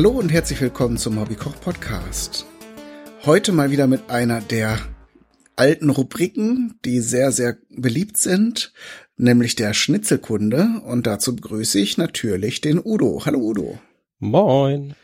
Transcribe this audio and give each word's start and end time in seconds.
Hallo 0.00 0.12
und 0.12 0.32
herzlich 0.32 0.58
willkommen 0.62 0.96
zum 0.96 1.20
Hobbykoch 1.20 1.60
Podcast. 1.60 2.46
Heute 3.26 3.52
mal 3.52 3.70
wieder 3.70 3.86
mit 3.86 4.08
einer 4.08 4.40
der 4.40 4.78
alten 5.56 5.90
Rubriken, 5.90 6.78
die 6.86 7.00
sehr, 7.00 7.32
sehr 7.32 7.58
beliebt 7.68 8.16
sind, 8.16 8.72
nämlich 9.18 9.56
der 9.56 9.74
Schnitzelkunde. 9.74 10.80
Und 10.86 11.06
dazu 11.06 11.36
begrüße 11.36 11.78
ich 11.78 11.98
natürlich 11.98 12.62
den 12.62 12.80
Udo. 12.82 13.26
Hallo 13.26 13.40
Udo. 13.40 13.78
Moin. 14.18 14.94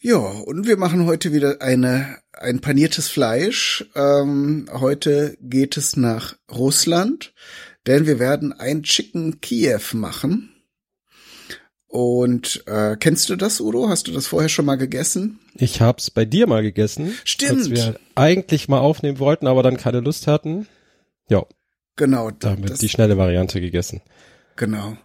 Ja, 0.00 0.16
und 0.16 0.66
wir 0.66 0.76
machen 0.76 1.06
heute 1.06 1.32
wieder 1.32 1.62
eine, 1.62 2.18
ein 2.32 2.60
paniertes 2.60 3.06
Fleisch. 3.06 3.88
Ähm, 3.94 4.68
heute 4.72 5.38
geht 5.40 5.76
es 5.76 5.96
nach 5.96 6.36
Russland, 6.50 7.32
denn 7.86 8.04
wir 8.04 8.18
werden 8.18 8.52
ein 8.52 8.82
Chicken 8.82 9.40
Kiev 9.40 9.94
machen. 9.94 10.57
Und 11.88 12.62
äh, 12.66 12.96
kennst 13.00 13.30
du 13.30 13.36
das, 13.36 13.60
Udo? 13.60 13.88
Hast 13.88 14.08
du 14.08 14.12
das 14.12 14.26
vorher 14.26 14.50
schon 14.50 14.66
mal 14.66 14.76
gegessen? 14.76 15.40
Ich 15.54 15.80
hab's 15.80 16.10
bei 16.10 16.26
dir 16.26 16.46
mal 16.46 16.62
gegessen. 16.62 17.14
Stimmt. 17.24 17.60
Als 17.60 17.70
wir 17.70 17.98
eigentlich 18.14 18.68
mal 18.68 18.80
aufnehmen 18.80 19.18
wollten, 19.18 19.46
aber 19.46 19.62
dann 19.62 19.78
keine 19.78 20.00
Lust 20.00 20.26
hatten. 20.26 20.68
Ja. 21.30 21.46
Genau. 21.96 22.30
Da 22.30 22.50
haben 22.50 22.62
wir 22.62 22.74
die 22.74 22.88
schnelle 22.90 23.16
Variante 23.16 23.60
gegessen. 23.60 24.02
Genau. 24.56 24.98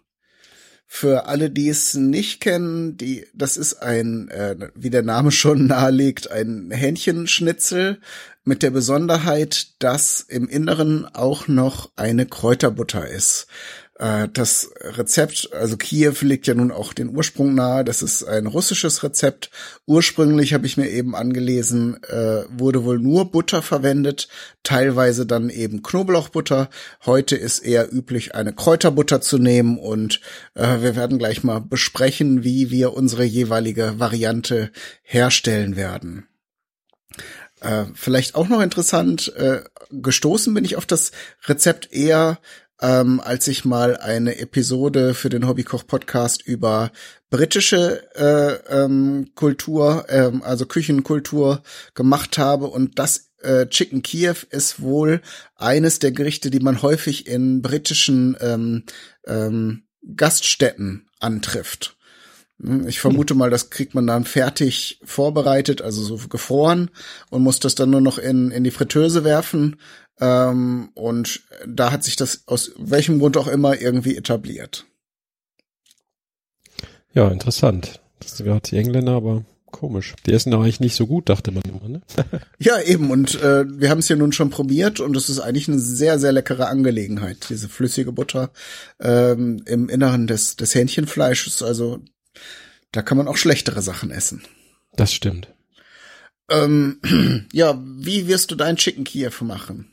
Für 0.85 1.25
alle, 1.25 1.49
die 1.49 1.69
es 1.69 1.95
nicht 1.95 2.39
kennen, 2.41 2.97
die, 2.97 3.25
das 3.33 3.57
ist 3.57 3.81
ein, 3.81 4.27
äh, 4.27 4.69
wie 4.75 4.91
der 4.91 5.01
Name 5.01 5.31
schon 5.31 5.65
nahelegt, 5.67 6.29
ein 6.29 6.69
Hähnchenschnitzel 6.69 7.99
mit 8.43 8.61
der 8.61 8.71
Besonderheit, 8.71 9.81
dass 9.81 10.19
im 10.19 10.49
Inneren 10.49 11.05
auch 11.05 11.47
noch 11.47 11.91
eine 11.95 12.25
Kräuterbutter 12.25 13.07
ist. 13.07 13.47
Äh, 13.95 14.27
das 14.31 14.71
Rezept, 14.81 15.49
also 15.53 15.77
Kiew 15.77 16.15
liegt 16.21 16.47
ja 16.47 16.55
nun 16.55 16.71
auch 16.71 16.93
den 16.93 17.15
Ursprung 17.15 17.53
nahe. 17.53 17.83
Das 17.83 18.01
ist 18.01 18.23
ein 18.23 18.47
russisches 18.47 19.03
Rezept. 19.03 19.51
Ursprünglich 19.85 20.53
habe 20.53 20.65
ich 20.65 20.77
mir 20.77 20.89
eben 20.89 21.15
angelesen, 21.15 22.01
äh, 22.03 22.43
wurde 22.49 22.83
wohl 22.83 22.99
nur 22.99 23.31
Butter 23.31 23.61
verwendet, 23.61 24.27
teilweise 24.63 25.25
dann 25.25 25.49
eben 25.49 25.83
Knoblauchbutter. 25.83 26.69
Heute 27.05 27.35
ist 27.35 27.59
eher 27.59 27.93
üblich, 27.93 28.35
eine 28.35 28.53
Kräuterbutter 28.53 29.21
zu 29.21 29.37
nehmen 29.37 29.77
und 29.77 30.21
äh, 30.55 30.81
wir 30.81 30.95
werden 30.95 31.19
gleich 31.19 31.43
mal 31.43 31.59
besprechen, 31.59 32.43
wie 32.43 32.71
wir 32.71 32.93
unsere 32.93 33.23
jeweilige 33.23 33.99
Variante 33.99 34.71
herstellen 35.03 35.75
werden. 35.75 36.27
Äh, 37.63 37.85
vielleicht 37.93 38.35
auch 38.35 38.49
noch 38.49 38.61
interessant, 38.61 39.33
äh, 39.37 39.61
gestoßen 39.89 40.53
bin 40.53 40.65
ich 40.65 40.75
auf 40.75 40.85
das 40.85 41.11
Rezept 41.47 41.93
eher 41.93 42.39
ähm, 42.81 43.21
als 43.23 43.47
ich 43.47 43.65
mal 43.65 43.97
eine 43.97 44.39
Episode 44.39 45.13
für 45.13 45.29
den 45.29 45.47
Hobbykoch-Podcast 45.47 46.45
über 46.45 46.91
britische 47.29 48.03
äh, 48.15 48.83
ähm, 48.83 49.31
Kultur, 49.35 50.05
ähm, 50.09 50.41
also 50.43 50.65
Küchenkultur 50.65 51.63
gemacht 51.93 52.37
habe 52.37 52.67
und 52.67 52.99
das 52.99 53.31
äh, 53.41 53.67
Chicken 53.67 54.03
Kiev 54.03 54.47
ist 54.49 54.81
wohl 54.81 55.21
eines 55.55 55.99
der 55.99 56.11
Gerichte, 56.11 56.49
die 56.49 56.59
man 56.59 56.81
häufig 56.81 57.27
in 57.27 57.61
britischen 57.61 58.37
ähm, 58.39 58.83
ähm, 59.25 59.83
Gaststätten 60.15 61.09
antrifft. 61.19 61.97
Hm, 62.61 62.87
ich 62.87 62.99
vermute 62.99 63.35
mal, 63.35 63.49
das 63.49 63.69
kriegt 63.69 63.95
man 63.95 64.07
dann 64.07 64.25
fertig 64.25 64.99
vorbereitet, 65.03 65.81
also 65.81 66.01
so 66.03 66.27
gefroren 66.27 66.89
und 67.29 67.43
muss 67.43 67.59
das 67.59 67.75
dann 67.75 67.89
nur 67.89 68.01
noch 68.01 68.17
in, 68.17 68.51
in 68.51 68.63
die 68.63 68.71
Fritteuse 68.71 69.23
werfen 69.23 69.77
ähm, 70.19 70.89
und 70.93 71.41
da 71.67 71.91
hat 71.91 72.03
sich 72.03 72.15
das 72.15 72.43
aus 72.47 72.71
welchem 72.77 73.19
Grund 73.19 73.37
auch 73.37 73.47
immer 73.47 73.79
irgendwie 73.79 74.15
etabliert. 74.15 74.85
Ja, 77.13 77.29
interessant. 77.29 78.01
Das 78.19 78.33
ist 78.33 78.43
gerade 78.43 78.61
die 78.69 78.77
Engländer, 78.77 79.13
aber 79.13 79.45
komisch. 79.73 80.13
Die 80.25 80.31
essen 80.31 80.51
doch 80.51 80.61
eigentlich 80.61 80.79
nicht 80.79 80.95
so 80.95 81.05
gut, 81.07 81.29
dachte 81.29 81.51
man 81.51 81.63
immer, 81.63 81.89
ne? 81.89 82.01
ja, 82.59 82.79
eben. 82.81 83.11
Und 83.11 83.35
äh, 83.41 83.65
wir 83.67 83.89
haben 83.89 83.99
es 83.99 84.07
ja 84.07 84.15
nun 84.15 84.31
schon 84.31 84.49
probiert 84.49 84.99
und 85.01 85.17
es 85.17 85.29
ist 85.29 85.39
eigentlich 85.39 85.67
eine 85.67 85.79
sehr, 85.79 86.19
sehr 86.19 86.31
leckere 86.31 86.67
Angelegenheit, 86.67 87.49
diese 87.49 87.67
flüssige 87.67 88.13
Butter 88.13 88.51
ähm, 89.01 89.61
im 89.65 89.89
Inneren 89.89 90.27
des, 90.27 90.55
des 90.55 90.73
Hähnchenfleisches. 90.73 91.61
Also 91.61 91.99
da 92.91 93.01
kann 93.01 93.17
man 93.17 93.27
auch 93.27 93.37
schlechtere 93.37 93.81
Sachen 93.81 94.11
essen. 94.11 94.43
Das 94.95 95.11
stimmt. 95.11 95.49
Ähm, 96.49 96.99
ja, 97.51 97.81
wie 97.83 98.27
wirst 98.27 98.51
du 98.51 98.55
dein 98.55 98.77
Chicken 98.77 99.03
Kiev 99.03 99.41
machen? 99.41 99.92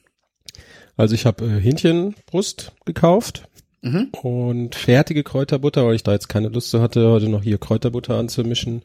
Also 0.96 1.14
ich 1.14 1.26
habe 1.26 1.44
äh, 1.44 1.60
Hähnchenbrust 1.60 2.72
gekauft 2.84 3.48
mhm. 3.82 4.08
und 4.22 4.74
fertige 4.74 5.22
Kräuterbutter, 5.22 5.86
weil 5.86 5.94
ich 5.94 6.02
da 6.02 6.12
jetzt 6.12 6.28
keine 6.28 6.48
Lust 6.48 6.70
zu 6.70 6.80
hatte, 6.80 7.08
heute 7.08 7.28
noch 7.28 7.42
hier 7.42 7.58
Kräuterbutter 7.58 8.16
anzumischen. 8.16 8.82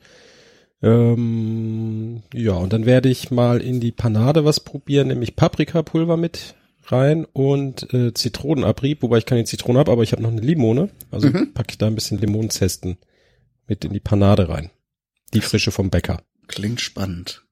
Ähm, 0.82 2.24
ja, 2.34 2.54
und 2.54 2.74
dann 2.74 2.86
werde 2.86 3.10
ich 3.10 3.32
mal 3.32 3.62
in 3.62 3.80
die 3.80 3.92
Panade 3.92 4.46
was 4.46 4.60
probieren, 4.60 5.08
nämlich 5.08 5.36
Paprikapulver 5.36 6.18
mit 6.18 6.56
rein 6.88 7.26
und 7.26 7.92
äh, 7.94 8.14
Zitronenabrieb, 8.14 9.02
wobei 9.02 9.18
ich 9.18 9.26
keine 9.26 9.46
Zitrone 9.46 9.80
habe, 9.80 9.92
aber 9.92 10.04
ich 10.04 10.12
habe 10.12 10.22
noch 10.22 10.32
eine 10.32 10.42
Limone. 10.42 10.90
Also 11.12 11.30
mhm. 11.30 11.54
packe 11.54 11.72
ich 11.72 11.78
da 11.78 11.88
ein 11.88 11.96
bisschen 11.96 12.20
Limonzesten 12.20 12.98
mit 13.68 13.84
in 13.86 13.94
die 13.94 14.00
Panade 14.00 14.50
rein. 14.50 14.70
Die 15.34 15.42
frische 15.42 15.72
vom 15.72 15.90
Bäcker. 15.90 16.22
Klingt 16.48 16.82
spannend. 16.82 17.45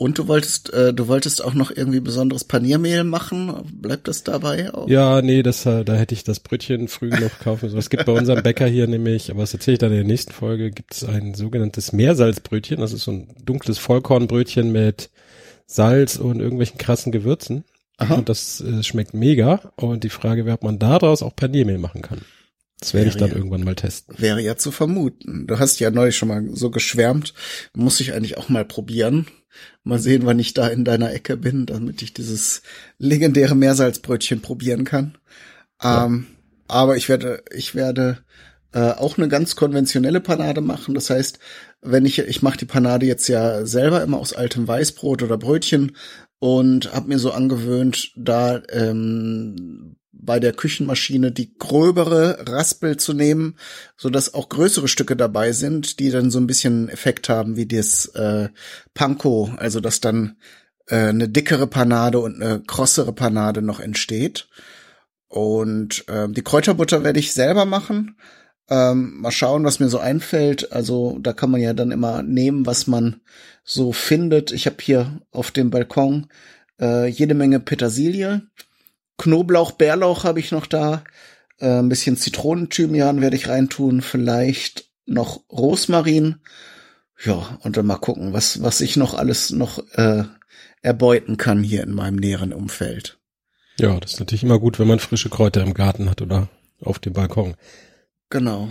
Und 0.00 0.16
du 0.16 0.28
wolltest, 0.28 0.72
äh, 0.72 0.94
du 0.94 1.08
wolltest 1.08 1.44
auch 1.44 1.54
noch 1.54 1.72
irgendwie 1.72 1.98
besonderes 1.98 2.44
Paniermehl 2.44 3.02
machen? 3.02 3.52
Bleibt 3.72 4.06
das 4.06 4.22
dabei 4.22 4.72
auch? 4.72 4.88
Ja, 4.88 5.20
nee, 5.22 5.42
das, 5.42 5.66
äh, 5.66 5.84
da 5.84 5.96
hätte 5.96 6.14
ich 6.14 6.22
das 6.22 6.38
Brötchen 6.38 6.86
früh 6.86 7.10
genug 7.10 7.32
kaufen. 7.40 7.76
Es 7.76 7.90
gibt 7.90 8.04
bei 8.04 8.12
unserem 8.12 8.44
Bäcker 8.44 8.68
hier 8.68 8.86
nämlich, 8.86 9.28
aber 9.28 9.40
das 9.40 9.52
erzähle 9.52 9.72
ich 9.72 9.78
dann 9.80 9.90
in 9.90 9.96
der 9.96 10.06
nächsten 10.06 10.30
Folge, 10.30 10.70
gibt 10.70 10.94
es 10.94 11.04
ein 11.04 11.34
sogenanntes 11.34 11.92
Meersalzbrötchen. 11.92 12.78
Das 12.78 12.92
ist 12.92 13.02
so 13.02 13.10
ein 13.10 13.26
dunkles 13.44 13.78
Vollkornbrötchen 13.78 14.70
mit 14.70 15.10
Salz 15.66 16.14
und 16.14 16.38
irgendwelchen 16.38 16.78
krassen 16.78 17.10
Gewürzen. 17.10 17.64
Aha. 17.96 18.14
Und 18.14 18.28
das 18.28 18.60
äh, 18.60 18.84
schmeckt 18.84 19.14
mega. 19.14 19.72
Und 19.74 20.04
die 20.04 20.10
Frage 20.10 20.44
wäre, 20.44 20.54
ob 20.54 20.62
man 20.62 20.78
daraus 20.78 21.24
auch 21.24 21.34
Paniermehl 21.34 21.78
machen 21.78 22.02
kann. 22.02 22.20
Das 22.80 22.94
werde 22.94 23.08
ich 23.08 23.16
dann 23.16 23.30
ja, 23.30 23.36
irgendwann 23.36 23.64
mal 23.64 23.74
testen. 23.74 24.14
Wäre 24.18 24.40
ja 24.40 24.56
zu 24.56 24.70
vermuten. 24.70 25.46
Du 25.46 25.58
hast 25.58 25.80
ja 25.80 25.90
neulich 25.90 26.16
schon 26.16 26.28
mal 26.28 26.48
so 26.52 26.70
geschwärmt. 26.70 27.34
Muss 27.74 28.00
ich 28.00 28.12
eigentlich 28.12 28.38
auch 28.38 28.48
mal 28.48 28.64
probieren. 28.64 29.26
Mal 29.82 29.98
sehen, 29.98 30.26
wann 30.26 30.38
ich 30.38 30.54
da 30.54 30.68
in 30.68 30.84
deiner 30.84 31.12
Ecke 31.12 31.36
bin, 31.36 31.66
damit 31.66 32.02
ich 32.02 32.14
dieses 32.14 32.62
legendäre 32.98 33.56
Meersalzbrötchen 33.56 34.42
probieren 34.42 34.84
kann. 34.84 35.18
Ja. 35.82 36.06
Ähm, 36.06 36.26
aber 36.68 36.96
ich 36.96 37.08
werde, 37.08 37.42
ich 37.50 37.74
werde 37.74 38.18
äh, 38.72 38.92
auch 38.92 39.18
eine 39.18 39.28
ganz 39.28 39.56
konventionelle 39.56 40.20
Panade 40.20 40.60
machen. 40.60 40.94
Das 40.94 41.10
heißt, 41.10 41.38
wenn 41.80 42.04
ich, 42.04 42.18
ich 42.18 42.42
mache 42.42 42.58
die 42.58 42.66
Panade 42.66 43.06
jetzt 43.06 43.28
ja 43.28 43.64
selber 43.66 44.02
immer 44.02 44.18
aus 44.18 44.32
altem 44.32 44.68
Weißbrot 44.68 45.22
oder 45.22 45.38
Brötchen 45.38 45.96
und 46.38 46.92
habe 46.92 47.08
mir 47.08 47.18
so 47.18 47.32
angewöhnt, 47.32 48.12
da 48.16 48.62
ähm, 48.70 49.96
bei 50.20 50.40
der 50.40 50.52
Küchenmaschine 50.52 51.32
die 51.32 51.56
gröbere 51.56 52.44
Raspel 52.48 52.96
zu 52.96 53.12
nehmen, 53.12 53.56
so 53.96 54.10
dass 54.10 54.34
auch 54.34 54.48
größere 54.48 54.88
Stücke 54.88 55.16
dabei 55.16 55.52
sind, 55.52 55.98
die 56.00 56.10
dann 56.10 56.30
so 56.30 56.38
ein 56.38 56.46
bisschen 56.46 56.88
Effekt 56.88 57.28
haben 57.28 57.56
wie 57.56 57.66
das 57.66 58.06
äh, 58.14 58.48
Panko, 58.94 59.50
also 59.56 59.80
dass 59.80 60.00
dann 60.00 60.36
äh, 60.86 61.08
eine 61.08 61.28
dickere 61.28 61.66
Panade 61.66 62.18
und 62.18 62.42
eine 62.42 62.60
krossere 62.60 63.12
Panade 63.12 63.62
noch 63.62 63.80
entsteht. 63.80 64.48
Und 65.28 66.08
äh, 66.08 66.28
die 66.28 66.42
Kräuterbutter 66.42 67.04
werde 67.04 67.20
ich 67.20 67.32
selber 67.32 67.64
machen. 67.64 68.16
Ähm, 68.70 69.20
mal 69.20 69.30
schauen, 69.30 69.64
was 69.64 69.80
mir 69.80 69.88
so 69.88 69.98
einfällt. 69.98 70.72
Also 70.72 71.18
da 71.20 71.32
kann 71.32 71.50
man 71.50 71.60
ja 71.60 71.72
dann 71.74 71.90
immer 71.90 72.22
nehmen, 72.22 72.66
was 72.66 72.86
man 72.86 73.20
so 73.64 73.92
findet. 73.92 74.52
Ich 74.52 74.66
habe 74.66 74.76
hier 74.80 75.20
auf 75.30 75.50
dem 75.50 75.70
Balkon 75.70 76.26
äh, 76.80 77.06
jede 77.06 77.34
Menge 77.34 77.60
Petersilie 77.60 78.42
Knoblauch, 79.18 79.72
Bärlauch 79.72 80.24
habe 80.24 80.40
ich 80.40 80.52
noch 80.52 80.66
da. 80.66 81.04
Äh, 81.58 81.80
ein 81.80 81.88
bisschen 81.88 82.16
Zitronenthymian 82.16 83.20
werde 83.20 83.36
ich 83.36 83.48
reintun. 83.48 84.00
Vielleicht 84.00 84.86
noch 85.06 85.42
Rosmarin. 85.50 86.36
Ja, 87.22 87.58
und 87.62 87.76
dann 87.76 87.86
mal 87.86 87.96
gucken, 87.96 88.32
was, 88.32 88.62
was 88.62 88.80
ich 88.80 88.96
noch 88.96 89.14
alles 89.14 89.50
noch 89.50 89.82
äh, 89.94 90.22
erbeuten 90.82 91.36
kann 91.36 91.64
hier 91.64 91.82
in 91.82 91.92
meinem 91.92 92.16
näheren 92.16 92.52
Umfeld. 92.52 93.18
Ja, 93.80 93.98
das 93.98 94.14
ist 94.14 94.20
natürlich 94.20 94.44
immer 94.44 94.60
gut, 94.60 94.78
wenn 94.78 94.86
man 94.86 95.00
frische 95.00 95.28
Kräuter 95.28 95.62
im 95.62 95.74
Garten 95.74 96.08
hat 96.08 96.22
oder 96.22 96.48
auf 96.80 97.00
dem 97.00 97.12
Balkon. 97.12 97.54
Genau. 98.30 98.68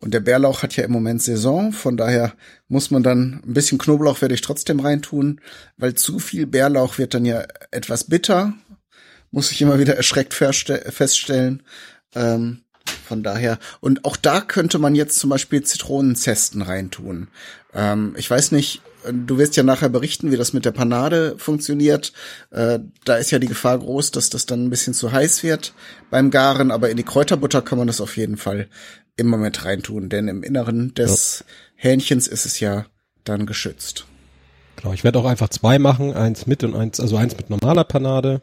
Und 0.00 0.12
der 0.12 0.20
Bärlauch 0.20 0.62
hat 0.62 0.76
ja 0.76 0.84
im 0.84 0.90
Moment 0.90 1.22
Saison, 1.22 1.72
von 1.72 1.96
daher 1.96 2.34
muss 2.66 2.90
man 2.90 3.02
dann 3.02 3.40
ein 3.46 3.54
bisschen 3.54 3.78
Knoblauch 3.78 4.20
werde 4.20 4.34
ich 4.34 4.40
trotzdem 4.40 4.80
reintun, 4.80 5.40
weil 5.76 5.94
zu 5.94 6.18
viel 6.18 6.46
Bärlauch 6.46 6.98
wird 6.98 7.14
dann 7.14 7.24
ja 7.24 7.44
etwas 7.70 8.04
bitter 8.04 8.54
muss 9.32 9.50
ich 9.50 9.60
immer 9.60 9.80
wieder 9.80 9.96
erschreckt 9.96 10.34
feststellen. 10.34 11.62
Ähm, 12.14 12.62
von 13.04 13.22
daher, 13.22 13.58
und 13.80 14.04
auch 14.04 14.16
da 14.16 14.40
könnte 14.40 14.78
man 14.78 14.94
jetzt 14.94 15.18
zum 15.18 15.30
Beispiel 15.30 15.62
Zitronenzesten 15.62 16.62
reintun. 16.62 17.28
Ähm, 17.74 18.14
ich 18.16 18.30
weiß 18.30 18.52
nicht, 18.52 18.82
du 19.10 19.38
wirst 19.38 19.56
ja 19.56 19.62
nachher 19.62 19.88
berichten, 19.88 20.30
wie 20.30 20.36
das 20.36 20.52
mit 20.52 20.64
der 20.64 20.72
Panade 20.72 21.34
funktioniert. 21.38 22.12
Äh, 22.50 22.80
da 23.04 23.16
ist 23.16 23.30
ja 23.30 23.38
die 23.38 23.48
Gefahr 23.48 23.78
groß, 23.78 24.10
dass 24.12 24.30
das 24.30 24.46
dann 24.46 24.64
ein 24.64 24.70
bisschen 24.70 24.94
zu 24.94 25.12
heiß 25.12 25.42
wird 25.42 25.74
beim 26.10 26.30
Garen, 26.30 26.70
aber 26.70 26.90
in 26.90 26.96
die 26.96 27.02
Kräuterbutter 27.02 27.62
kann 27.62 27.78
man 27.78 27.86
das 27.86 28.00
auf 28.00 28.16
jeden 28.16 28.36
Fall 28.36 28.68
immer 29.16 29.36
mit 29.36 29.64
reintun, 29.64 30.08
denn 30.08 30.28
im 30.28 30.42
Inneren 30.42 30.94
des 30.94 31.40
ja. 31.46 31.54
Hähnchens 31.76 32.28
ist 32.28 32.46
es 32.46 32.60
ja 32.60 32.86
dann 33.24 33.46
geschützt. 33.46 34.06
Genau, 34.76 34.94
ich 34.94 35.04
werde 35.04 35.18
auch 35.18 35.26
einfach 35.26 35.48
zwei 35.48 35.78
machen, 35.78 36.14
eins 36.14 36.46
mit 36.46 36.64
und 36.64 36.74
eins, 36.74 36.98
also 36.98 37.16
eins 37.16 37.36
mit 37.36 37.50
normaler 37.50 37.84
Panade 37.84 38.42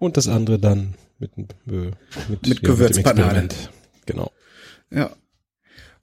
und 0.00 0.16
das 0.16 0.26
andere 0.26 0.58
dann 0.58 0.94
mit, 1.20 1.30
äh, 1.38 1.44
mit, 1.66 1.94
mit 2.28 2.46
ja, 2.46 2.54
Gewürzpanade. 2.60 3.48
Genau. 4.06 4.32
Ja. 4.90 5.12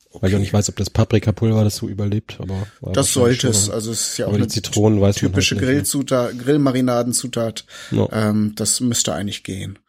Okay. 0.10 0.22
Weil 0.22 0.30
ich 0.30 0.36
auch 0.38 0.40
nicht 0.40 0.54
weiß, 0.54 0.70
ob 0.70 0.78
das 0.78 0.90
Paprikapulver 0.90 1.66
das 1.66 1.76
so 1.76 1.90
überlebt, 1.90 2.38
aber 2.40 2.66
das 2.94 3.12
sollte 3.12 3.50
es. 3.50 3.70
Also 3.70 3.92
es 3.92 4.12
ist 4.12 4.18
ja 4.18 4.28
auch 4.28 4.34
eine 4.34 4.48
typische 4.48 5.56
halt 5.56 5.66
Grillzutat, 5.66 6.40
Grillmarinadenzutat. 6.40 7.66
No. 7.92 8.10
Ähm, 8.14 8.54
das 8.56 8.80
müsste 8.80 9.14
eigentlich 9.14 9.44
gehen. 9.44 9.80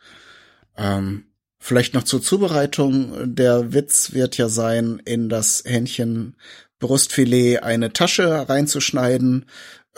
Ähm, 0.76 1.24
vielleicht 1.58 1.94
noch 1.94 2.02
zur 2.02 2.20
Zubereitung. 2.20 3.34
Der 3.34 3.72
Witz 3.72 4.12
wird 4.12 4.36
ja 4.36 4.48
sein, 4.48 5.00
in 5.04 5.28
das 5.28 5.62
Hähnchen 5.64 6.36
Brustfilet 6.78 7.62
eine 7.62 7.92
Tasche 7.92 8.48
reinzuschneiden. 8.48 9.46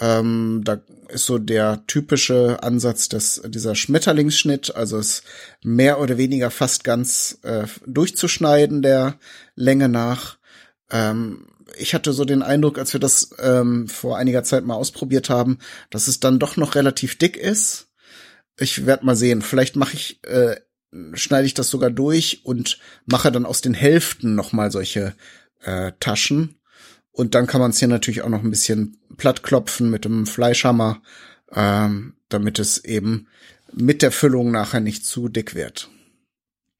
Ähm, 0.00 0.62
da 0.64 0.80
ist 1.08 1.26
so 1.26 1.38
der 1.38 1.84
typische 1.86 2.62
Ansatz 2.62 3.08
des 3.08 3.42
dieser 3.46 3.74
Schmetterlingsschnitt, 3.74 4.74
also 4.74 4.98
es 4.98 5.22
mehr 5.62 6.00
oder 6.00 6.16
weniger 6.16 6.50
fast 6.50 6.84
ganz 6.84 7.38
äh, 7.42 7.66
durchzuschneiden 7.86 8.82
der 8.82 9.18
Länge 9.54 9.88
nach. 9.88 10.38
Ähm, 10.90 11.46
ich 11.78 11.94
hatte 11.94 12.12
so 12.12 12.24
den 12.24 12.42
Eindruck, 12.42 12.78
als 12.78 12.92
wir 12.92 13.00
das 13.00 13.30
ähm, 13.38 13.88
vor 13.88 14.16
einiger 14.16 14.42
Zeit 14.42 14.64
mal 14.64 14.74
ausprobiert 14.74 15.30
haben, 15.30 15.58
dass 15.90 16.08
es 16.08 16.18
dann 16.18 16.38
doch 16.38 16.56
noch 16.56 16.74
relativ 16.74 17.18
dick 17.18 17.36
ist. 17.36 17.88
Ich 18.58 18.86
werde 18.86 19.06
mal 19.06 19.16
sehen. 19.16 19.42
Vielleicht 19.42 19.76
mache 19.76 19.94
ich 19.94 20.24
äh, 20.24 20.56
schneide 21.14 21.46
ich 21.46 21.54
das 21.54 21.70
sogar 21.70 21.90
durch 21.90 22.44
und 22.44 22.78
mache 23.06 23.30
dann 23.30 23.46
aus 23.46 23.60
den 23.60 23.74
Hälften 23.74 24.34
noch 24.34 24.52
mal 24.52 24.70
solche 24.70 25.14
äh, 25.62 25.92
Taschen 26.00 26.59
und 27.12 27.34
dann 27.34 27.46
kann 27.46 27.60
man 27.60 27.70
es 27.70 27.78
hier 27.78 27.88
natürlich 27.88 28.22
auch 28.22 28.28
noch 28.28 28.42
ein 28.42 28.50
bisschen 28.50 28.98
platt 29.16 29.42
klopfen 29.42 29.90
mit 29.90 30.04
dem 30.04 30.26
Fleischhammer, 30.26 31.02
ähm, 31.52 32.14
damit 32.28 32.58
es 32.58 32.84
eben 32.84 33.26
mit 33.72 34.02
der 34.02 34.12
Füllung 34.12 34.50
nachher 34.50 34.80
nicht 34.80 35.04
zu 35.04 35.28
dick 35.28 35.54
wird. 35.54 35.90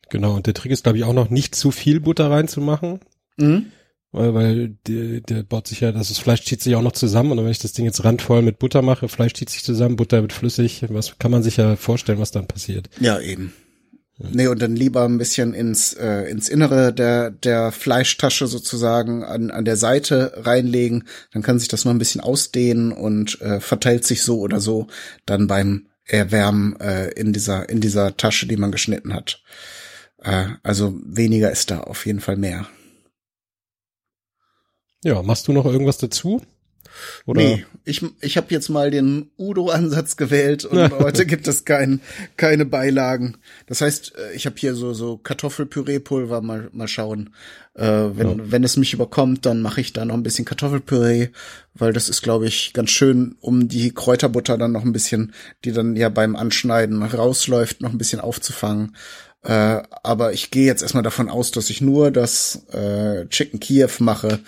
Genau, 0.09 0.35
und 0.35 0.47
der 0.47 0.55
Trick 0.55 0.73
ist, 0.73 0.83
glaube 0.85 0.99
ich, 0.99 1.05
auch 1.05 1.13
noch 1.13 1.31
nicht 1.31 1.55
zu 1.55 1.71
viel 1.71 2.01
Butter 2.01 2.31
reinzumachen. 2.31 3.01
Mhm. 3.37 3.67
Weil, 4.13 4.35
weil 4.35 4.69
der, 4.89 5.21
der 5.21 5.43
baut 5.45 5.69
sich 5.69 5.81
ja, 5.81 5.93
das 5.93 6.19
Fleisch 6.19 6.45
zieht 6.45 6.63
sich 6.63 6.75
auch 6.75 6.83
noch 6.83 6.93
zusammen 6.93 7.31
und 7.31 7.45
wenn 7.45 7.51
ich 7.53 7.61
das 7.61 7.75
Ding 7.75 7.85
jetzt 7.85 8.03
randvoll 8.03 8.43
mit 8.43 8.59
Butter 8.59 8.83
mache, 8.83 9.09
Fleisch 9.09 9.35
zieht 9.35 9.51
sich 9.51 9.63
zusammen, 9.63 9.95
Butter 9.95 10.21
wird 10.23 10.33
flüssig, 10.33 10.85
was 10.89 11.17
kann 11.21 11.31
man 11.31 11.45
sich 11.45 11.59
ja 11.59 11.77
vorstellen, 11.77 12.19
was 12.19 12.33
dann 12.33 12.49
passiert. 12.49 12.91
Ja, 12.99 13.21
eben. 13.21 13.53
Nee, 14.23 14.49
und 14.49 14.61
dann 14.61 14.77
lieber 14.77 15.05
ein 15.05 15.17
bisschen 15.17 15.55
ins, 15.55 15.95
äh, 15.95 16.25
ins 16.31 16.51
Innere 16.51 16.93
der, 16.93 17.31
der 17.31 17.73
Fleischtasche 17.73 18.47
sozusagen 18.47 19.25
an, 19.25 19.51
an 19.51 19.65
der 19.65 19.77
Seite 19.77 20.35
reinlegen. 20.37 21.05
Dann 21.33 21.43
kann 21.43 21.59
sich 21.59 21.69
das 21.69 21.87
noch 21.87 21.93
ein 21.93 21.99
bisschen 21.99 22.21
ausdehnen 22.21 22.93
und 22.93 23.41
äh, 23.41 23.61
verteilt 23.61 24.05
sich 24.05 24.23
so 24.23 24.41
oder 24.41 24.61
so 24.61 24.89
dann 25.25 25.47
beim 25.47 25.87
Erwärmen 26.05 26.79
äh, 26.81 27.09
in 27.13 27.33
dieser, 27.33 27.69
in 27.71 27.81
dieser 27.81 28.17
Tasche, 28.17 28.47
die 28.47 28.59
man 28.59 28.73
geschnitten 28.73 29.15
hat. 29.15 29.43
Äh, 30.19 30.49
also 30.63 30.99
weniger 31.03 31.51
ist 31.51 31.71
da 31.71 31.81
auf 31.81 32.05
jeden 32.05 32.21
Fall 32.21 32.37
mehr. 32.37 32.67
Ja, 35.03 35.23
machst 35.23 35.49
du 35.49 35.53
noch 35.53 35.65
irgendwas 35.65 35.97
dazu? 35.97 36.43
Oder? 37.27 37.41
Nee, 37.41 37.67
ich, 37.85 38.05
ich 38.21 38.37
habe 38.37 38.49
jetzt 38.51 38.69
mal 38.69 38.91
den 38.91 39.31
Udo-Ansatz 39.39 40.17
gewählt 40.17 40.65
und 40.65 40.91
heute 40.99 41.27
gibt 41.27 41.49
es 41.49 41.65
kein, 41.65 42.01
keine 42.37 42.67
Beilagen. 42.67 43.37
Das 43.67 43.81
heißt, 43.81 44.15
äh, 44.17 44.35
ich 44.35 44.47
habe 44.47 44.57
hier 44.59 44.75
so, 44.75 44.93
so 44.93 45.17
Kartoffelpüree-Pulver, 45.19 46.41
mal, 46.41 46.69
mal 46.73 46.89
schauen. 46.89 47.31
Äh, 47.75 47.87
wenn, 47.87 48.29
ja. 48.29 48.37
wenn 48.39 48.65
es 48.65 48.77
mich 48.77 48.93
überkommt, 48.93 49.47
dann 49.47 49.63
mache 49.63 49.81
ich 49.81 49.93
da 49.93 50.05
noch 50.05 50.15
ein 50.15 50.23
bisschen 50.23 50.45
Kartoffelpüree, 50.45 51.29
weil 51.75 51.93
das 51.93 52.09
ist, 52.09 52.23
glaube 52.23 52.47
ich, 52.47 52.73
ganz 52.73 52.91
schön, 52.91 53.37
um 53.41 53.69
die 53.69 53.93
Kräuterbutter 53.95 54.59
dann 54.59 54.73
noch 54.73 54.85
ein 54.85 54.93
bisschen, 54.93 55.33
die 55.65 55.73
dann 55.73 55.97
ja 55.97 56.09
beim 56.09 56.37
Anschneiden 56.37 57.03
rausläuft, 57.03 57.81
noch 57.81 57.91
ein 57.91 57.99
bisschen 57.99 58.21
aufzufangen. 58.21 58.97
Äh, 59.43 59.83
aber 60.03 60.33
ich 60.33 60.51
gehe 60.51 60.67
jetzt 60.67 60.83
erstmal 60.83 61.03
davon 61.03 61.31
aus, 61.31 61.51
dass 61.51 61.71
ich 61.71 61.81
nur 61.81 62.11
das 62.11 62.67
äh, 62.73 63.27
Chicken 63.29 63.59
Kiev 63.59 64.01
mache. 64.01 64.41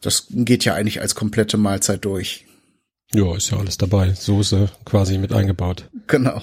Das 0.00 0.26
geht 0.30 0.64
ja 0.64 0.74
eigentlich 0.74 1.00
als 1.00 1.14
komplette 1.14 1.58
Mahlzeit 1.58 2.04
durch. 2.04 2.46
Ja, 3.12 3.36
ist 3.36 3.50
ja 3.50 3.58
alles 3.58 3.78
dabei. 3.78 4.12
Soße 4.12 4.70
quasi 4.84 5.18
mit 5.18 5.32
eingebaut. 5.32 5.88
Genau. 6.06 6.42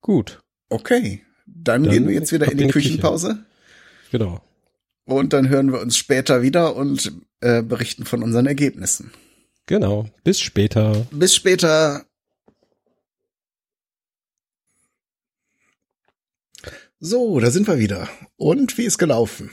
Gut. 0.00 0.40
Okay. 0.68 1.22
Dann, 1.46 1.84
dann 1.84 1.92
gehen 1.92 2.06
wir 2.06 2.14
jetzt 2.14 2.32
wieder 2.32 2.50
in 2.50 2.58
die, 2.58 2.64
in 2.64 2.68
die 2.68 2.72
Küchenpause. 2.72 3.28
Küche. 3.28 3.44
Genau. 4.12 4.40
Und 5.04 5.32
dann 5.32 5.48
hören 5.48 5.72
wir 5.72 5.80
uns 5.80 5.96
später 5.96 6.42
wieder 6.42 6.76
und 6.76 7.12
äh, 7.40 7.62
berichten 7.62 8.04
von 8.04 8.22
unseren 8.22 8.46
Ergebnissen. 8.46 9.10
Genau. 9.66 10.06
Bis 10.24 10.40
später. 10.40 11.06
Bis 11.10 11.34
später. 11.34 12.04
So, 17.00 17.38
da 17.38 17.50
sind 17.50 17.68
wir 17.68 17.78
wieder. 17.78 18.08
Und 18.36 18.76
wie 18.76 18.84
ist 18.84 18.98
gelaufen? 18.98 19.50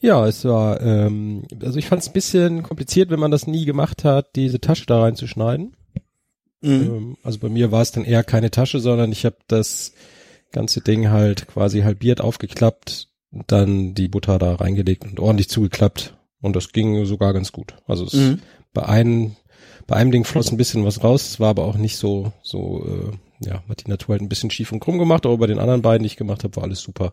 Ja, 0.00 0.26
es 0.26 0.44
war, 0.44 0.80
ähm, 0.80 1.42
also 1.62 1.78
ich 1.78 1.86
fand 1.86 2.02
es 2.02 2.08
ein 2.08 2.12
bisschen 2.12 2.62
kompliziert, 2.62 3.10
wenn 3.10 3.20
man 3.20 3.30
das 3.30 3.46
nie 3.46 3.64
gemacht 3.64 4.04
hat, 4.04 4.36
diese 4.36 4.60
Tasche 4.60 4.86
da 4.86 5.00
reinzuschneiden. 5.00 5.76
Mhm. 6.60 6.70
Ähm, 6.70 7.16
also 7.22 7.38
bei 7.40 7.48
mir 7.48 7.72
war 7.72 7.82
es 7.82 7.92
dann 7.92 8.04
eher 8.04 8.24
keine 8.24 8.50
Tasche, 8.50 8.80
sondern 8.80 9.12
ich 9.12 9.24
habe 9.24 9.36
das 9.48 9.92
ganze 10.52 10.80
Ding 10.80 11.10
halt 11.10 11.48
quasi 11.48 11.80
halbiert 11.80 12.20
aufgeklappt, 12.20 13.08
dann 13.46 13.94
die 13.94 14.08
Butter 14.08 14.38
da 14.38 14.54
reingelegt 14.54 15.04
und 15.04 15.20
ordentlich 15.20 15.50
zugeklappt 15.50 16.16
und 16.40 16.56
das 16.56 16.72
ging 16.72 17.04
sogar 17.04 17.34
ganz 17.34 17.52
gut. 17.52 17.74
Also 17.86 18.06
es, 18.06 18.14
mhm. 18.14 18.40
bei 18.72 18.86
einem 18.86 19.36
bei 19.88 19.96
einem 19.96 20.12
Ding 20.12 20.24
floss 20.24 20.52
ein 20.52 20.56
bisschen 20.56 20.84
was 20.84 21.02
raus, 21.02 21.26
es 21.26 21.40
war 21.40 21.48
aber 21.48 21.64
auch 21.64 21.76
nicht 21.76 21.96
so 21.96 22.32
so 22.42 22.84
äh, 22.86 23.46
ja, 23.46 23.62
hat 23.68 23.84
die 23.84 23.90
Natur 23.90 24.12
halt 24.12 24.22
ein 24.22 24.28
bisschen 24.28 24.50
schief 24.50 24.70
und 24.70 24.80
krumm 24.80 24.98
gemacht, 24.98 25.26
aber 25.26 25.38
bei 25.38 25.46
den 25.46 25.58
anderen 25.58 25.82
beiden, 25.82 26.04
die 26.04 26.08
ich 26.08 26.16
gemacht 26.16 26.44
habe, 26.44 26.54
war 26.56 26.64
alles 26.64 26.80
super. 26.80 27.12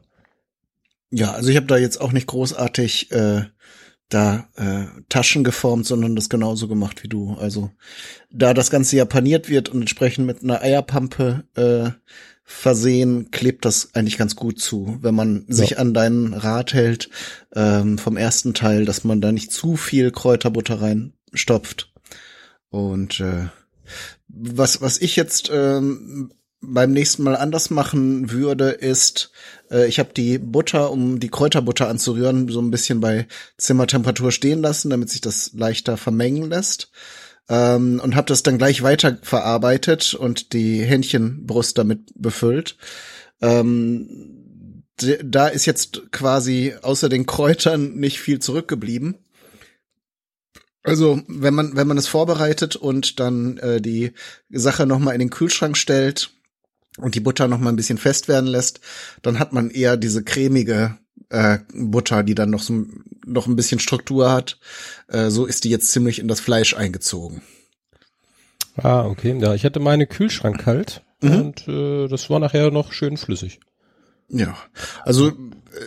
Ja, 1.09 1.31
also 1.31 1.49
ich 1.49 1.55
habe 1.55 1.67
da 1.67 1.77
jetzt 1.77 2.01
auch 2.01 2.11
nicht 2.11 2.27
großartig 2.27 3.11
äh, 3.11 3.43
da 4.09 4.47
äh, 4.55 4.85
Taschen 5.09 5.43
geformt, 5.43 5.85
sondern 5.85 6.15
das 6.15 6.29
genauso 6.29 6.67
gemacht 6.67 7.03
wie 7.03 7.07
du. 7.07 7.35
Also 7.39 7.71
da 8.31 8.53
das 8.53 8.69
Ganze 8.69 8.97
ja 8.97 9.05
paniert 9.05 9.49
wird 9.49 9.69
und 9.69 9.81
entsprechend 9.81 10.25
mit 10.27 10.43
einer 10.43 10.61
Eierpampe 10.61 11.45
äh, 11.55 11.91
versehen, 12.43 13.31
klebt 13.31 13.65
das 13.65 13.95
eigentlich 13.95 14.17
ganz 14.17 14.35
gut 14.35 14.59
zu, 14.59 14.99
wenn 15.01 15.15
man 15.15 15.45
ja. 15.47 15.55
sich 15.55 15.79
an 15.79 15.93
deinen 15.93 16.33
Rat 16.33 16.73
hält 16.73 17.09
ähm, 17.55 17.97
vom 17.97 18.17
ersten 18.17 18.53
Teil, 18.53 18.85
dass 18.85 19.03
man 19.03 19.21
da 19.21 19.31
nicht 19.31 19.51
zu 19.51 19.77
viel 19.77 20.11
Kräuterbutter 20.11 20.81
reinstopft. 20.81 21.94
Und 22.75 23.21
äh, 23.21 23.47
was, 24.27 24.81
was 24.81 24.97
ich 24.97 25.15
jetzt 25.15 25.49
ähm, 25.49 26.33
beim 26.59 26.91
nächsten 26.91 27.23
Mal 27.23 27.37
anders 27.37 27.69
machen 27.69 28.31
würde, 28.31 28.71
ist, 28.71 29.31
äh, 29.71 29.87
ich 29.87 29.97
habe 29.97 30.09
die 30.13 30.39
Butter, 30.39 30.91
um 30.91 31.21
die 31.21 31.29
Kräuterbutter 31.29 31.87
anzurühren, 31.87 32.49
so 32.49 32.61
ein 32.61 32.71
bisschen 32.71 32.99
bei 32.99 33.27
Zimmertemperatur 33.57 34.33
stehen 34.33 34.61
lassen, 34.61 34.89
damit 34.89 35.09
sich 35.09 35.21
das 35.21 35.51
leichter 35.53 35.95
vermengen 35.95 36.49
lässt. 36.49 36.91
Ähm, 37.47 38.01
und 38.03 38.17
habe 38.17 38.27
das 38.27 38.43
dann 38.43 38.57
gleich 38.57 38.83
weiter 38.83 39.19
verarbeitet 39.21 40.13
und 40.13 40.51
die 40.51 40.81
Hähnchenbrust 40.81 41.77
damit 41.77 42.11
befüllt. 42.15 42.75
Ähm, 43.41 44.83
da 45.23 45.47
ist 45.47 45.65
jetzt 45.65 46.11
quasi 46.11 46.73
außer 46.81 47.07
den 47.07 47.25
Kräutern 47.25 47.95
nicht 47.95 48.19
viel 48.19 48.39
zurückgeblieben. 48.39 49.24
Also, 50.85 51.21
wenn 51.27 51.53
man, 51.53 51.75
wenn 51.75 51.87
man 51.87 51.97
es 51.97 52.07
vorbereitet 52.07 52.75
und 52.75 53.19
dann 53.19 53.57
äh, 53.57 53.81
die 53.81 54.11
Sache 54.49 54.85
nochmal 54.85 55.15
in 55.15 55.19
den 55.19 55.31
Kühlschrank 55.31 55.77
stellt 55.77 56.31
und 56.97 57.15
die 57.15 57.19
Butter 57.19 57.47
nochmal 57.47 57.73
ein 57.73 57.75
bisschen 57.75 57.97
fest 57.97 58.27
werden 58.27 58.47
lässt, 58.47 58.81
dann 59.21 59.39
hat 59.39 59.51
man 59.51 59.71
eher 59.71 59.97
diese 59.97 60.23
cremige 60.23 60.97
äh, 61.29 61.59
Butter, 61.73 62.23
die 62.23 62.35
dann 62.35 62.51
noch 62.51 62.61
so 62.61 62.85
noch 63.25 63.47
ein 63.47 63.55
bisschen 63.55 63.79
Struktur 63.79 64.31
hat. 64.31 64.59
Äh, 65.07 65.29
so 65.29 65.45
ist 65.45 65.63
die 65.63 65.69
jetzt 65.69 65.89
ziemlich 65.89 66.19
in 66.19 66.27
das 66.27 66.39
Fleisch 66.39 66.75
eingezogen. 66.75 67.41
Ah, 68.77 69.05
okay. 69.05 69.35
Ja, 69.39 69.53
ich 69.53 69.65
hatte 69.65 69.79
meine 69.79 70.05
Kühlschrank 70.05 70.59
kalt 70.59 71.01
mhm. 71.21 71.41
und 71.41 71.67
äh, 71.67 72.07
das 72.07 72.29
war 72.29 72.39
nachher 72.39 72.71
noch 72.71 72.91
schön 72.91 73.17
flüssig. 73.17 73.59
Ja, 74.27 74.55
also 75.03 75.31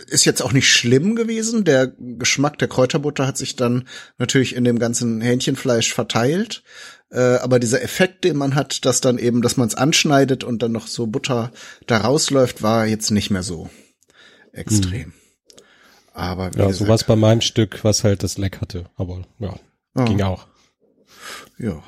ist 0.07 0.25
jetzt 0.25 0.41
auch 0.41 0.51
nicht 0.51 0.69
schlimm 0.69 1.15
gewesen. 1.15 1.63
Der 1.63 1.87
Geschmack 1.87 2.57
der 2.59 2.67
Kräuterbutter 2.67 3.27
hat 3.27 3.37
sich 3.37 3.55
dann 3.55 3.87
natürlich 4.17 4.55
in 4.55 4.63
dem 4.63 4.79
ganzen 4.79 5.21
Hähnchenfleisch 5.21 5.93
verteilt. 5.93 6.63
Äh, 7.11 7.37
aber 7.37 7.59
dieser 7.59 7.81
Effekt, 7.81 8.23
den 8.23 8.37
man 8.37 8.55
hat, 8.55 8.85
dass 8.85 9.01
dann 9.01 9.17
eben, 9.17 9.41
dass 9.41 9.57
man 9.57 9.67
es 9.67 9.75
anschneidet 9.75 10.43
und 10.43 10.61
dann 10.61 10.71
noch 10.71 10.87
so 10.87 11.07
Butter 11.07 11.51
da 11.87 11.97
rausläuft, 11.97 12.61
war 12.61 12.85
jetzt 12.85 13.11
nicht 13.11 13.31
mehr 13.31 13.43
so 13.43 13.69
extrem. 14.51 15.05
Hm. 15.05 15.13
Aber 16.13 16.45
ja, 16.45 16.49
gesagt, 16.49 16.75
so 16.75 16.87
war 16.87 16.95
es 16.95 17.03
bei 17.03 17.15
meinem 17.15 17.41
Stück, 17.41 17.83
was 17.83 18.03
halt 18.03 18.23
das 18.23 18.37
Leck 18.37 18.61
hatte. 18.61 18.85
Aber 18.95 19.25
ja, 19.39 19.55
oh. 19.95 20.05
ging 20.05 20.21
auch. 20.21 20.47
Ja. 21.57 21.81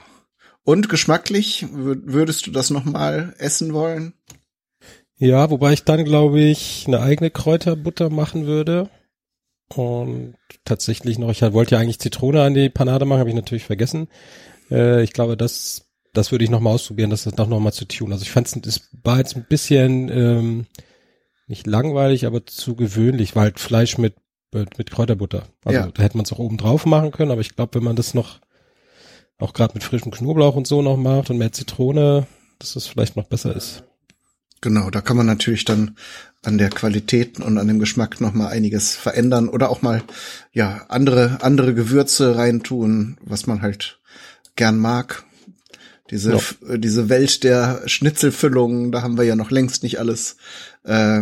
Und 0.63 0.89
geschmacklich 0.89 1.65
würdest 1.71 2.47
du 2.47 2.51
das 2.51 2.69
noch 2.69 2.85
mal 2.85 3.35
essen 3.39 3.73
wollen? 3.73 4.13
Ja, 5.21 5.51
wobei 5.51 5.73
ich 5.73 5.83
dann, 5.83 6.03
glaube 6.03 6.41
ich, 6.41 6.85
eine 6.87 6.99
eigene 6.99 7.29
Kräuterbutter 7.29 8.09
machen 8.09 8.47
würde. 8.47 8.89
Und 9.67 10.33
tatsächlich 10.65 11.19
noch, 11.19 11.29
ich 11.29 11.43
wollte 11.43 11.75
ja 11.75 11.79
eigentlich 11.79 11.99
Zitrone 11.99 12.41
an 12.41 12.55
die 12.55 12.69
Panade 12.69 13.05
machen, 13.05 13.19
habe 13.19 13.29
ich 13.29 13.35
natürlich 13.35 13.63
vergessen. 13.63 14.07
Äh, 14.71 15.03
ich 15.03 15.13
glaube, 15.13 15.37
das, 15.37 15.91
das 16.11 16.31
würde 16.31 16.43
ich 16.43 16.49
nochmal 16.49 16.73
ausprobieren, 16.73 17.11
das 17.11 17.23
doch 17.23 17.47
nochmal 17.47 17.71
zu 17.71 17.85
tun. 17.85 18.11
Also 18.11 18.23
ich 18.23 18.31
fand 18.31 18.65
es 18.65 18.89
war 19.03 19.19
jetzt 19.19 19.35
ein 19.35 19.45
bisschen 19.47 20.09
ähm, 20.09 20.65
nicht 21.45 21.67
langweilig, 21.67 22.25
aber 22.25 22.47
zu 22.47 22.75
gewöhnlich, 22.75 23.35
weil 23.35 23.43
halt 23.43 23.59
Fleisch 23.59 23.99
mit, 23.99 24.15
mit, 24.51 24.79
mit 24.79 24.89
Kräuterbutter. 24.89 25.43
Also 25.63 25.79
ja. 25.81 25.87
da 25.93 26.01
hätte 26.01 26.17
man 26.17 26.25
es 26.25 26.33
auch 26.33 26.39
oben 26.39 26.57
drauf 26.57 26.87
machen 26.87 27.11
können, 27.11 27.29
aber 27.29 27.41
ich 27.41 27.55
glaube, 27.55 27.75
wenn 27.75 27.83
man 27.83 27.95
das 27.95 28.15
noch 28.15 28.39
auch 29.37 29.53
gerade 29.53 29.75
mit 29.75 29.83
frischem 29.83 30.11
Knoblauch 30.11 30.55
und 30.55 30.65
so 30.65 30.81
noch 30.81 30.97
macht 30.97 31.29
und 31.29 31.37
mehr 31.37 31.51
Zitrone, 31.51 32.25
dass 32.57 32.73
das 32.73 32.87
vielleicht 32.87 33.17
noch 33.17 33.27
besser 33.27 33.55
ist. 33.55 33.83
Genau, 34.61 34.91
da 34.91 35.01
kann 35.01 35.17
man 35.17 35.25
natürlich 35.25 35.65
dann 35.65 35.95
an 36.43 36.57
der 36.57 36.69
Qualität 36.69 37.39
und 37.39 37.57
an 37.57 37.67
dem 37.67 37.79
Geschmack 37.79 38.21
noch 38.21 38.33
mal 38.33 38.47
einiges 38.47 38.95
verändern 38.95 39.49
oder 39.49 39.69
auch 39.69 39.81
mal 39.81 40.03
ja 40.51 40.85
andere 40.87 41.39
andere 41.41 41.73
Gewürze 41.73 42.35
reintun, 42.35 43.17
was 43.21 43.47
man 43.47 43.61
halt 43.61 43.99
gern 44.55 44.77
mag. 44.77 45.23
Diese 46.11 46.33
ja. 46.33 46.77
diese 46.77 47.09
Welt 47.09 47.43
der 47.43 47.81
Schnitzelfüllungen, 47.85 48.91
da 48.91 49.01
haben 49.01 49.17
wir 49.17 49.23
ja 49.23 49.35
noch 49.35 49.49
längst 49.49 49.81
nicht 49.81 49.99
alles 49.99 50.37
äh, 50.83 51.21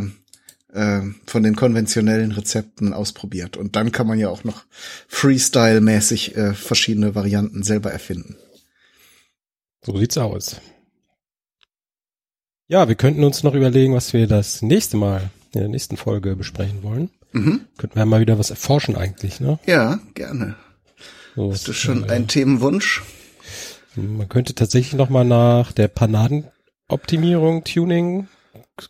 äh, 0.73 1.01
von 1.25 1.43
den 1.43 1.55
konventionellen 1.55 2.31
Rezepten 2.31 2.93
ausprobiert. 2.93 3.55
Und 3.55 3.75
dann 3.75 3.91
kann 3.91 4.07
man 4.07 4.19
ja 4.19 4.29
auch 4.29 4.43
noch 4.43 4.65
Freestyle-mäßig 5.07 6.35
äh, 6.35 6.53
verschiedene 6.53 7.15
Varianten 7.15 7.63
selber 7.63 7.91
erfinden. 7.91 8.35
So 9.85 9.97
sieht's 9.97 10.17
aus. 10.17 10.57
Ja, 12.69 12.87
wir 12.87 12.93
könnten 12.93 13.23
uns 13.23 13.41
noch 13.41 13.55
überlegen, 13.55 13.95
was 13.95 14.13
wir 14.13 14.27
das 14.27 14.61
nächste 14.61 14.95
Mal 14.95 15.31
in 15.53 15.61
der 15.61 15.69
nächsten 15.69 15.97
Folge 15.97 16.35
besprechen 16.35 16.83
wollen. 16.83 17.09
Mhm. 17.31 17.61
Könnten 17.79 17.95
wir 17.95 18.05
mal 18.05 18.21
wieder 18.21 18.37
was 18.37 18.51
erforschen 18.51 18.95
eigentlich, 18.95 19.39
ne? 19.39 19.57
Ja, 19.65 19.99
gerne. 20.13 20.55
So, 21.35 21.51
Hast 21.51 21.67
du 21.67 21.73
schon 21.73 22.03
äh, 22.07 22.11
einen 22.11 22.27
Themenwunsch? 22.27 23.01
Man 23.95 24.29
könnte 24.29 24.53
tatsächlich 24.53 24.93
noch 24.93 25.09
mal 25.09 25.25
nach 25.25 25.71
der 25.71 25.87
Panadenoptimierung, 25.87 27.63
Tuning 27.63 28.27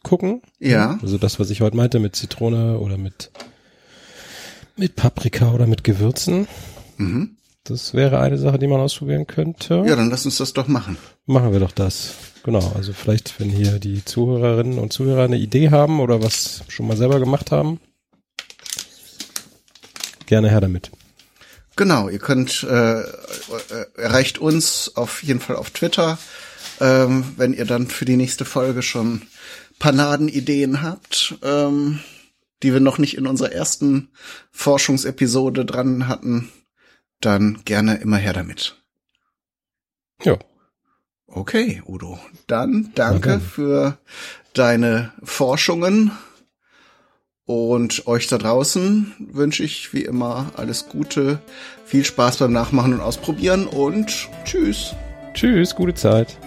gucken. 0.03 0.41
Ja. 0.59 0.99
Also 1.01 1.17
das, 1.17 1.39
was 1.39 1.49
ich 1.49 1.61
heute 1.61 1.77
meinte 1.77 1.99
mit 1.99 2.17
Zitrone 2.17 2.79
oder 2.79 2.97
mit 2.97 3.31
mit 4.75 4.97
Paprika 4.97 5.53
oder 5.53 5.67
mit 5.67 5.85
Gewürzen. 5.85 6.49
Mhm. 6.97 7.37
Das 7.63 7.93
wäre 7.93 8.19
eine 8.19 8.37
Sache, 8.37 8.57
die 8.57 8.67
man 8.67 8.79
ausprobieren 8.79 9.27
könnte. 9.27 9.83
Ja, 9.85 9.95
dann 9.95 10.09
lass 10.09 10.25
uns 10.25 10.37
das 10.37 10.53
doch 10.53 10.67
machen. 10.67 10.97
Machen 11.25 11.51
wir 11.51 11.59
doch 11.59 11.71
das. 11.71 12.15
Genau, 12.43 12.71
also 12.75 12.93
vielleicht, 12.93 13.39
wenn 13.39 13.49
hier 13.49 13.79
die 13.79 14.03
Zuhörerinnen 14.03 14.79
und 14.79 14.93
Zuhörer 14.93 15.23
eine 15.23 15.37
Idee 15.37 15.69
haben 15.69 15.99
oder 15.99 16.23
was 16.23 16.63
schon 16.67 16.87
mal 16.87 16.97
selber 16.97 17.19
gemacht 17.19 17.51
haben, 17.51 17.79
gerne 20.25 20.49
her 20.49 20.61
damit. 20.61 20.89
Genau, 21.75 22.09
ihr 22.09 22.19
könnt, 22.19 22.63
äh, 22.63 23.03
erreicht 23.95 24.37
uns 24.37 24.93
auf 24.95 25.23
jeden 25.23 25.39
Fall 25.39 25.55
auf 25.55 25.69
Twitter, 25.69 26.17
ähm, 26.81 27.23
wenn 27.37 27.53
ihr 27.53 27.65
dann 27.65 27.87
für 27.87 28.05
die 28.05 28.17
nächste 28.17 28.45
Folge 28.45 28.81
schon 28.81 29.21
Panadenideen 29.79 30.81
habt, 30.81 31.35
ähm, 31.41 31.99
die 32.63 32.73
wir 32.73 32.79
noch 32.79 32.97
nicht 32.97 33.17
in 33.17 33.27
unserer 33.27 33.51
ersten 33.51 34.09
Forschungsepisode 34.51 35.65
dran 35.65 36.07
hatten, 36.07 36.49
dann 37.21 37.61
gerne 37.65 37.95
immer 37.95 38.17
her 38.17 38.33
damit. 38.33 38.77
Ja. 40.23 40.37
Okay, 41.27 41.81
Udo. 41.85 42.19
Dann 42.47 42.91
danke 42.95 43.35
okay. 43.35 43.39
für 43.39 43.97
deine 44.53 45.13
Forschungen 45.23 46.11
und 47.45 48.07
euch 48.07 48.27
da 48.27 48.37
draußen 48.37 49.13
wünsche 49.19 49.63
ich 49.63 49.93
wie 49.93 50.03
immer 50.03 50.51
alles 50.55 50.89
Gute, 50.89 51.39
viel 51.85 52.05
Spaß 52.05 52.37
beim 52.37 52.51
Nachmachen 52.51 52.93
und 52.93 53.01
Ausprobieren 53.01 53.67
und 53.67 54.29
tschüss. 54.45 54.95
Tschüss, 55.33 55.75
gute 55.75 55.93
Zeit. 55.93 56.37